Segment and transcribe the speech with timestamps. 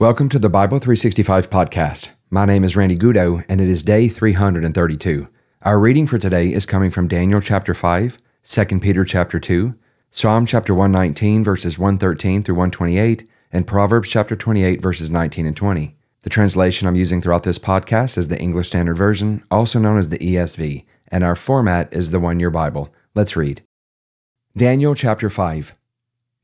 [0.00, 2.08] Welcome to the Bible 365 podcast.
[2.30, 5.28] My name is Randy Goudeau, and it is day 332.
[5.60, 9.74] Our reading for today is coming from Daniel chapter 5, 2 Peter chapter 2,
[10.10, 15.94] Psalm chapter 119, verses 113 through 128, and Proverbs chapter 28, verses 19 and 20.
[16.22, 20.08] The translation I'm using throughout this podcast is the English Standard Version, also known as
[20.08, 22.90] the ESV, and our format is the One Year Bible.
[23.14, 23.60] Let's read.
[24.56, 25.74] Daniel chapter 5.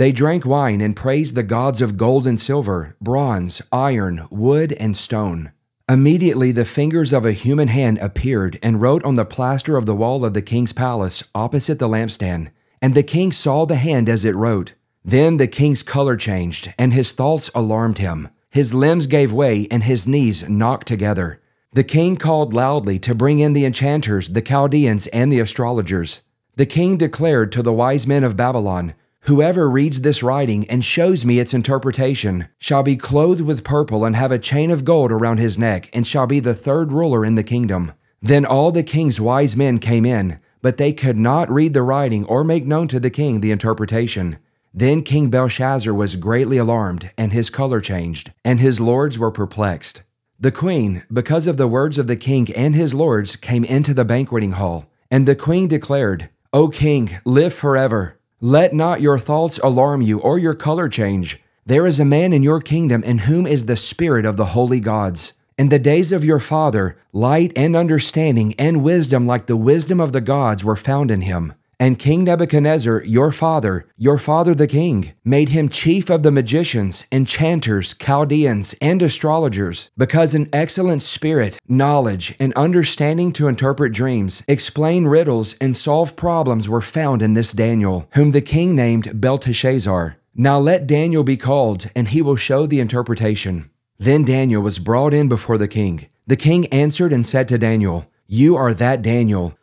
[0.00, 4.96] They drank wine and praised the gods of gold and silver, bronze, iron, wood, and
[4.96, 5.52] stone.
[5.90, 9.94] Immediately the fingers of a human hand appeared and wrote on the plaster of the
[9.94, 12.48] wall of the king's palace opposite the lampstand.
[12.80, 14.72] And the king saw the hand as it wrote.
[15.04, 18.30] Then the king's color changed, and his thoughts alarmed him.
[18.48, 21.42] His limbs gave way, and his knees knocked together.
[21.74, 26.22] The king called loudly to bring in the enchanters, the Chaldeans, and the astrologers.
[26.56, 31.24] The king declared to the wise men of Babylon, Whoever reads this writing and shows
[31.24, 35.38] me its interpretation shall be clothed with purple and have a chain of gold around
[35.38, 37.92] his neck, and shall be the third ruler in the kingdom.
[38.22, 42.24] Then all the king's wise men came in, but they could not read the writing
[42.26, 44.38] or make known to the king the interpretation.
[44.72, 50.02] Then King Belshazzar was greatly alarmed, and his color changed, and his lords were perplexed.
[50.38, 54.04] The queen, because of the words of the king and his lords, came into the
[54.04, 54.86] banqueting hall.
[55.10, 58.19] And the queen declared, O king, live forever.
[58.42, 61.42] Let not your thoughts alarm you or your color change.
[61.66, 64.80] There is a man in your kingdom in whom is the spirit of the holy
[64.80, 65.34] gods.
[65.58, 70.12] In the days of your father, light and understanding and wisdom like the wisdom of
[70.12, 71.52] the gods were found in him.
[71.80, 77.06] And King Nebuchadnezzar, your father, your father the king, made him chief of the magicians,
[77.10, 85.06] enchanters, Chaldeans, and astrologers, because an excellent spirit, knowledge, and understanding to interpret dreams, explain
[85.06, 90.18] riddles, and solve problems were found in this Daniel, whom the king named Belteshazzar.
[90.34, 93.70] Now let Daniel be called, and he will show the interpretation.
[93.98, 96.08] Then Daniel was brought in before the king.
[96.26, 99.56] The king answered and said to Daniel, You are that Daniel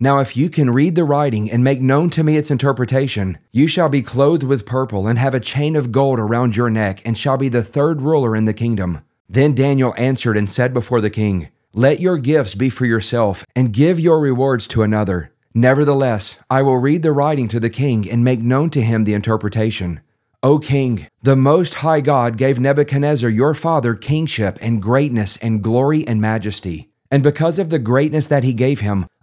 [0.00, 3.66] Now, if you can read the writing and make known to me its interpretation, you
[3.66, 7.18] shall be clothed with purple and have a chain of gold around your neck, and
[7.18, 9.02] shall be the third ruler in the kingdom.
[9.28, 13.72] Then Daniel answered and said before the king, Let your gifts be for yourself, and
[13.72, 15.32] give your rewards to another.
[15.52, 19.14] Nevertheless, I will read the writing to the king and make known to him the
[19.14, 20.00] interpretation.
[20.44, 26.06] O king, the Most High God gave Nebuchadnezzar your father kingship and greatness and glory
[26.06, 26.88] and majesty.
[27.10, 29.06] And because of the greatness that he gave him,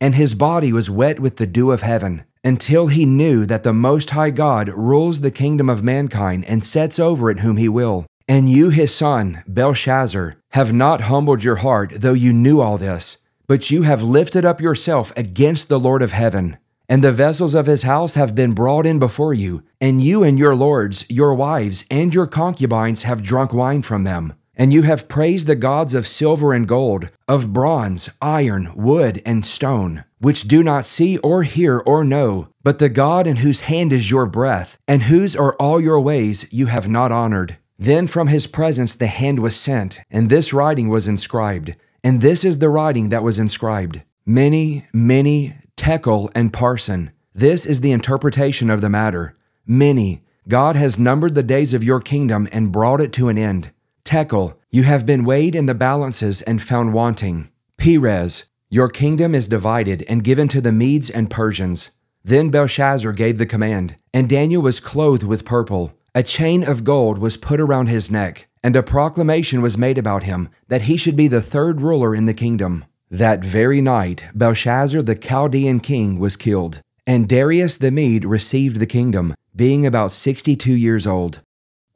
[0.00, 3.72] and his body was wet with the dew of heaven, until he knew that the
[3.72, 8.06] Most High God rules the kingdom of mankind and sets over it whom he will.
[8.28, 13.18] And you, his son, Belshazzar, have not humbled your heart, though you knew all this,
[13.46, 16.58] but you have lifted up yourself against the Lord of heaven.
[16.90, 20.38] And the vessels of his house have been brought in before you, and you and
[20.38, 24.32] your lords, your wives, and your concubines have drunk wine from them.
[24.58, 29.46] And you have praised the gods of silver and gold, of bronze, iron, wood, and
[29.46, 33.92] stone, which do not see or hear or know, but the God in whose hand
[33.92, 37.56] is your breath, and whose are all your ways, you have not honored.
[37.78, 41.76] Then from his presence the hand was sent, and this writing was inscribed.
[42.02, 47.10] And this is the writing that was inscribed Mene, Mene, Tekel, and Parsin.
[47.32, 49.36] This is the interpretation of the matter.
[49.64, 53.70] Mene, God has numbered the days of your kingdom and brought it to an end.
[54.08, 57.50] Tekel, you have been weighed in the balances and found wanting.
[57.76, 61.90] Peres, Your kingdom is divided and given to the Medes and Persians.
[62.24, 65.92] Then Belshazzar gave the command, and Daniel was clothed with purple.
[66.14, 70.22] A chain of gold was put around his neck, and a proclamation was made about
[70.22, 72.86] him that he should be the third ruler in the kingdom.
[73.10, 78.86] That very night, Belshazzar the Chaldean king was killed, and Darius the Mede received the
[78.86, 81.42] kingdom, being about 62 years old.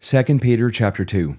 [0.00, 1.38] 2 Peter chapter 2.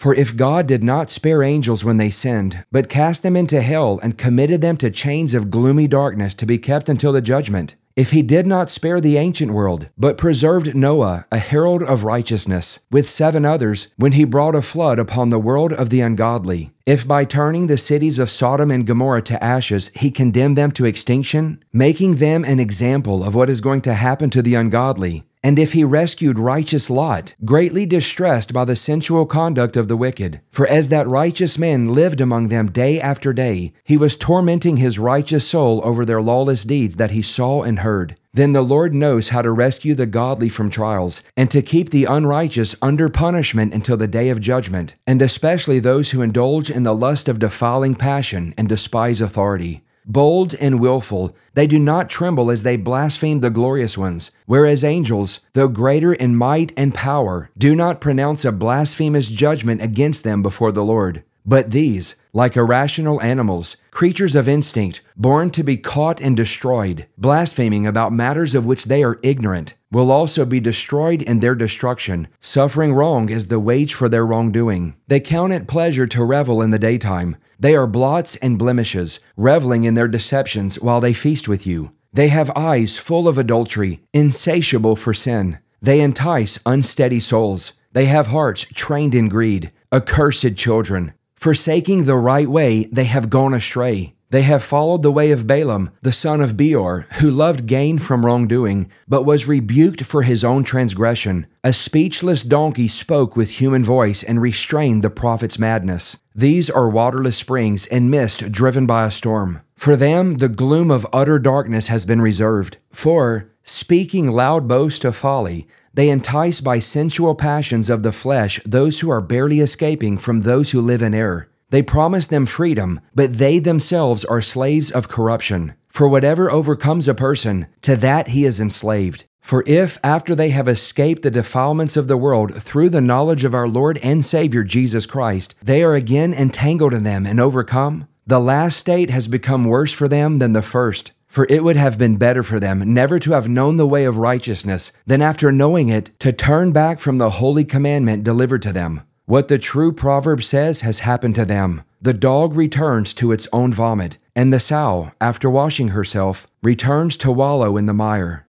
[0.00, 4.00] For if God did not spare angels when they sinned, but cast them into hell
[4.02, 8.12] and committed them to chains of gloomy darkness to be kept until the judgment, if
[8.12, 13.10] he did not spare the ancient world, but preserved Noah, a herald of righteousness, with
[13.10, 17.26] seven others, when he brought a flood upon the world of the ungodly, if by
[17.26, 22.16] turning the cities of Sodom and Gomorrah to ashes he condemned them to extinction, making
[22.16, 25.84] them an example of what is going to happen to the ungodly, and if he
[25.84, 31.08] rescued righteous Lot, greatly distressed by the sensual conduct of the wicked, for as that
[31.08, 36.04] righteous man lived among them day after day, he was tormenting his righteous soul over
[36.04, 38.16] their lawless deeds that he saw and heard.
[38.32, 42.04] Then the Lord knows how to rescue the godly from trials, and to keep the
[42.04, 46.94] unrighteous under punishment until the day of judgment, and especially those who indulge in the
[46.94, 49.82] lust of defiling passion and despise authority.
[50.10, 55.38] Bold and wilful, they do not tremble as they blaspheme the glorious ones, whereas angels,
[55.52, 60.72] though greater in might and power, do not pronounce a blasphemous judgment against them before
[60.72, 61.22] the Lord.
[61.44, 67.86] But these, like irrational animals, creatures of instinct, born to be caught and destroyed, blaspheming
[67.86, 72.92] about matters of which they are ignorant, will also be destroyed in their destruction, suffering
[72.92, 74.94] wrong as the wage for their wrongdoing.
[75.08, 77.36] They count it pleasure to revel in the daytime.
[77.58, 81.92] They are blots and blemishes, reveling in their deceptions while they feast with you.
[82.12, 85.58] They have eyes full of adultery, insatiable for sin.
[85.82, 87.72] They entice unsteady souls.
[87.92, 91.12] They have hearts trained in greed, accursed children.
[91.40, 94.12] Forsaking the right way, they have gone astray.
[94.28, 98.26] They have followed the way of Balaam, the son of Beor, who loved gain from
[98.26, 101.46] wrongdoing, but was rebuked for his own transgression.
[101.64, 106.18] A speechless donkey spoke with human voice and restrained the prophet's madness.
[106.34, 109.62] These are waterless springs and mist driven by a storm.
[109.76, 112.76] For them, the gloom of utter darkness has been reserved.
[112.92, 119.00] For, speaking loud boast of folly, they entice by sensual passions of the flesh those
[119.00, 121.48] who are barely escaping from those who live in error.
[121.70, 125.74] They promise them freedom, but they themselves are slaves of corruption.
[125.88, 129.24] For whatever overcomes a person, to that he is enslaved.
[129.40, 133.54] For if, after they have escaped the defilements of the world through the knowledge of
[133.54, 138.38] our Lord and Savior Jesus Christ, they are again entangled in them and overcome, the
[138.38, 141.12] last state has become worse for them than the first.
[141.30, 144.18] For it would have been better for them never to have known the way of
[144.18, 149.02] righteousness than after knowing it to turn back from the holy commandment delivered to them.
[149.26, 151.84] What the true proverb says has happened to them.
[152.02, 157.30] The dog returns to its own vomit, and the sow, after washing herself, returns to
[157.30, 158.48] wallow in the mire.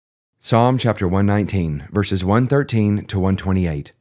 [0.40, 3.92] Psalm chapter 119, verses 113 to 128.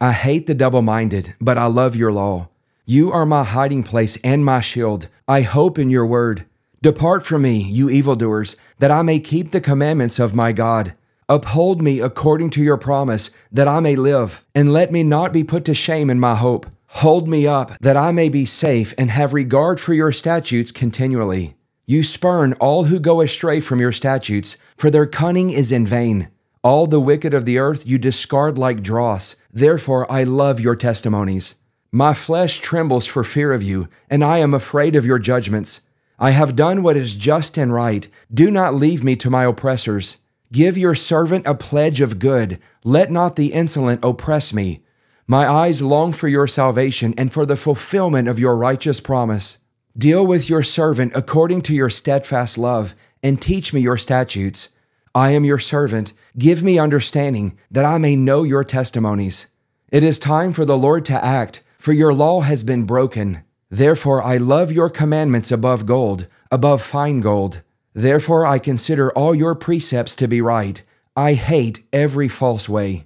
[0.00, 2.48] I hate the double minded, but I love your law.
[2.84, 5.06] You are my hiding place and my shield.
[5.28, 6.46] I hope in your word.
[6.80, 10.92] Depart from me, you evildoers, that I may keep the commandments of my God.
[11.28, 15.42] Uphold me according to your promise, that I may live, and let me not be
[15.42, 16.66] put to shame in my hope.
[17.02, 21.56] Hold me up, that I may be safe and have regard for your statutes continually.
[21.84, 26.28] You spurn all who go astray from your statutes, for their cunning is in vain.
[26.62, 29.34] All the wicked of the earth you discard like dross.
[29.52, 31.56] Therefore I love your testimonies.
[31.90, 35.80] My flesh trembles for fear of you, and I am afraid of your judgments.
[36.18, 38.08] I have done what is just and right.
[38.32, 40.18] Do not leave me to my oppressors.
[40.50, 42.58] Give your servant a pledge of good.
[42.82, 44.82] Let not the insolent oppress me.
[45.26, 49.58] My eyes long for your salvation and for the fulfillment of your righteous promise.
[49.96, 54.70] Deal with your servant according to your steadfast love, and teach me your statutes.
[55.14, 56.14] I am your servant.
[56.38, 59.48] Give me understanding, that I may know your testimonies.
[59.90, 63.44] It is time for the Lord to act, for your law has been broken.
[63.70, 67.62] Therefore I love your commandments above gold, above fine gold.
[67.92, 70.82] Therefore I consider all your precepts to be right.
[71.14, 73.04] I hate every false way.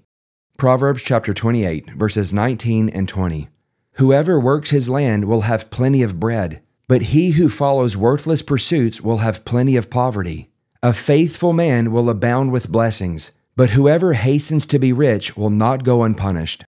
[0.56, 3.48] Proverbs chapter 28, verses 19 and 20.
[3.94, 9.00] Whoever works his land will have plenty of bread, but he who follows worthless pursuits
[9.00, 10.50] will have plenty of poverty.
[10.82, 15.84] A faithful man will abound with blessings, but whoever hastens to be rich will not
[15.84, 16.64] go unpunished.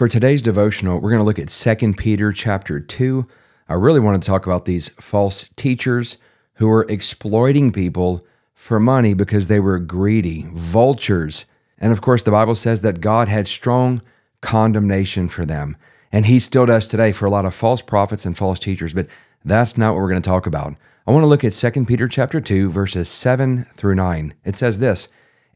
[0.00, 3.22] For today's devotional, we're going to look at 2 Peter chapter 2.
[3.68, 6.16] I really want to talk about these false teachers
[6.54, 11.44] who are exploiting people for money because they were greedy, vultures.
[11.76, 14.00] And of course, the Bible says that God had strong
[14.40, 15.76] condemnation for them.
[16.10, 19.06] And he still does today for a lot of false prophets and false teachers, but
[19.44, 20.76] that's not what we're going to talk about.
[21.06, 24.32] I want to look at 2 Peter chapter 2 verses 7 through 9.
[24.46, 25.08] It says this,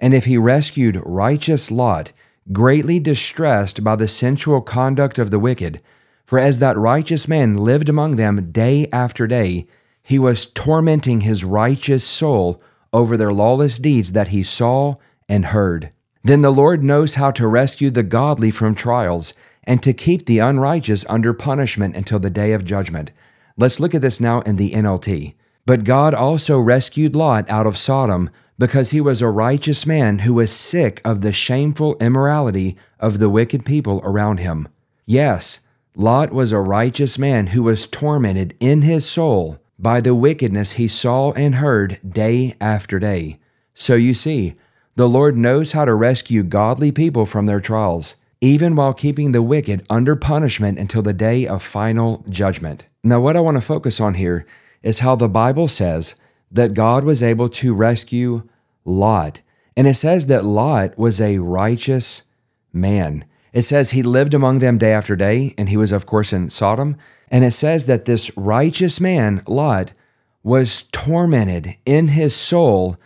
[0.03, 2.13] "And if he rescued righteous Lot,
[2.53, 5.81] greatly distressed by the sensual conduct of the wicked,
[6.25, 9.67] for as that righteous man lived among them day after day,
[10.03, 14.95] he was tormenting his righteous soul over their lawless deeds that he saw
[15.29, 15.91] and heard.
[16.23, 19.35] Then the Lord knows how to rescue the godly from trials
[19.65, 23.11] and to keep the unrighteous under punishment until the day of judgment."
[23.57, 25.35] Let's look at this now in the NLT.
[25.67, 30.35] But God also rescued Lot out of Sodom because he was a righteous man who
[30.35, 34.69] was sick of the shameful immorality of the wicked people around him.
[35.05, 35.61] Yes,
[35.97, 40.89] Lot was a righteous man who was tormented in his soul by the wickedness he
[40.89, 43.39] saw and heard day after day.
[43.75, 44.55] So you see,
[44.97, 49.41] the Lord knows how to rescue godly people from their trials even while keeping the
[49.41, 52.85] wicked under punishment until the day of final judgment.
[53.03, 54.45] Now, what I want to focus on here
[54.83, 56.15] is how the Bible says
[56.55, 58.49] that God was able to rescue
[58.85, 59.43] Lot.
[59.77, 62.23] And it says that Lot was a righteous
[62.73, 63.25] man.
[63.53, 66.51] It says he lived among them day after day, and he was, of course, in
[66.51, 66.97] Sodom.
[67.29, 69.93] And it says that this righteous man, Lot,
[70.43, 72.97] was tormented in his soul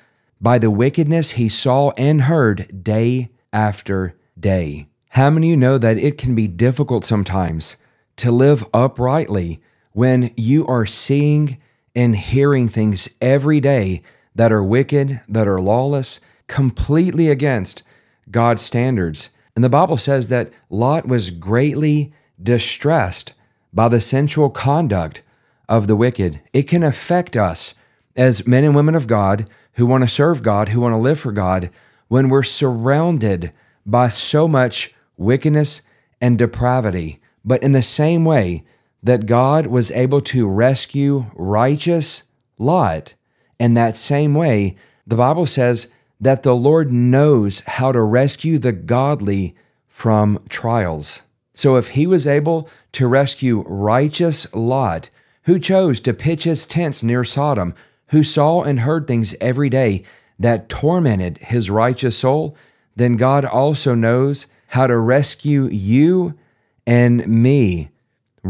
[0.40, 4.86] by the wickedness he saw and heard day after day.
[5.10, 7.76] How many of you know that it can be difficult sometimes
[8.16, 9.60] to live uprightly
[9.92, 11.58] when you are seeing
[11.94, 14.02] and hearing things every day
[14.34, 17.82] that are wicked, that are lawless, completely against
[18.30, 19.30] God's standards?
[19.54, 23.34] And the Bible says that Lot was greatly distressed
[23.72, 25.22] by the sensual conduct
[25.68, 26.40] of the wicked.
[26.52, 27.74] It can affect us
[28.16, 31.20] as men and women of God who want to serve God, who want to live
[31.20, 31.70] for God,
[32.08, 33.54] when we're surrounded
[33.84, 35.82] by so much wickedness,
[36.20, 37.20] and depravity.
[37.44, 38.64] But in the same way
[39.02, 42.24] that God was able to rescue righteous
[42.58, 43.14] Lot,
[43.58, 44.76] in that same way,
[45.06, 45.88] the Bible says
[46.20, 49.54] that the Lord knows how to rescue the godly
[49.86, 51.22] from trials.
[51.54, 55.10] So if he was able to rescue righteous Lot,
[55.44, 57.74] who chose to pitch his tents near Sodom,
[58.08, 60.04] who saw and heard things every day
[60.38, 62.56] that tormented his righteous soul,
[62.96, 66.38] then God also knows how to rescue you
[66.86, 67.90] and me.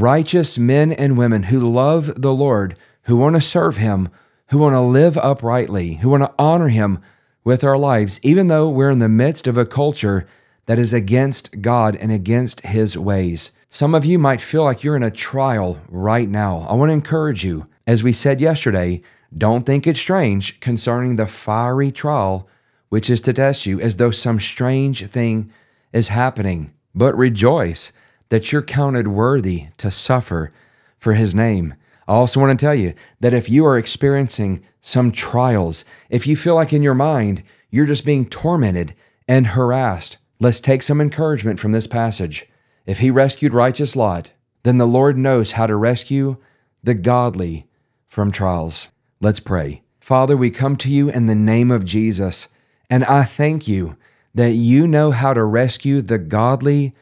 [0.00, 4.11] Righteous men and women who love the Lord, who want to serve Him,
[4.50, 7.00] who want to live uprightly, who want to honor Him
[7.43, 10.25] with our lives, even though we're in the midst of a culture
[10.67, 13.50] that is against God and against His ways.
[13.69, 16.64] Some of you might feel like you're in a trial right now.
[16.71, 19.02] I want to encourage you, as we said yesterday,
[19.37, 22.49] don't think it's strange concerning the fiery trial
[22.88, 25.52] which is to test you as though some strange thing
[25.93, 27.90] is happening, but rejoice
[28.28, 30.52] that you're counted worthy to suffer
[30.99, 31.75] for his name.
[32.06, 36.37] I also want to tell you that if you are experiencing some trials, if you
[36.37, 38.94] feel like in your mind you're just being tormented
[39.26, 42.47] and harassed, let's take some encouragement from this passage.
[42.87, 44.30] If he rescued righteous Lot,
[44.62, 46.38] then the Lord knows how to rescue
[46.82, 47.66] the godly
[48.06, 48.88] from trials.
[49.20, 49.82] Let's pray.
[50.00, 52.49] Father, we come to you in the name of Jesus,
[52.88, 53.99] and I thank you
[54.35, 56.92] that you know how to rescue the godly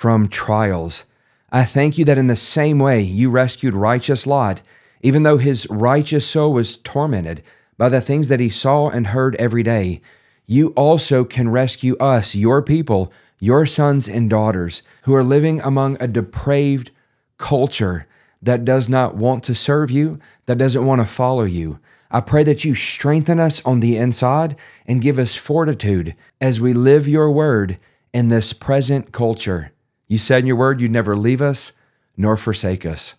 [0.00, 1.04] from trials.
[1.52, 4.62] I thank you that in the same way you rescued righteous Lot,
[5.02, 7.42] even though his righteous soul was tormented
[7.76, 10.00] by the things that he saw and heard every day,
[10.46, 15.98] you also can rescue us, your people, your sons and daughters, who are living among
[16.00, 16.90] a depraved
[17.36, 18.06] culture
[18.40, 21.78] that does not want to serve you, that doesn't want to follow you.
[22.10, 26.72] I pray that you strengthen us on the inside and give us fortitude as we
[26.72, 27.76] live your word
[28.14, 29.72] in this present culture.
[30.10, 31.72] You said in your word you'd never leave us
[32.16, 33.14] nor forsake us.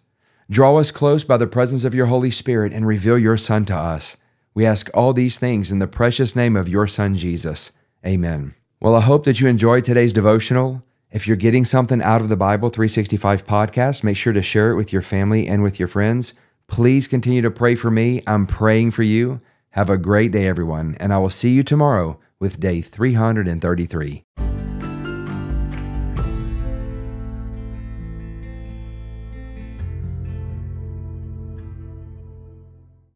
[0.50, 3.76] Draw us close by the presence of your Holy Spirit and reveal your Son to
[3.76, 4.18] us.
[4.54, 7.72] We ask all these things in the precious name of your Son, Jesus.
[8.06, 8.56] Amen.
[8.82, 10.84] Well, I hope that you enjoyed today's devotional.
[11.12, 14.76] If you're getting something out of the Bible 365 podcast, make sure to share it
[14.76, 16.34] with your family and with your friends.
[16.68, 18.22] Please continue to pray for me.
[18.28, 19.40] I'm praying for you.
[19.70, 24.26] Have a great day, everyone, and I will see you tomorrow with day 333.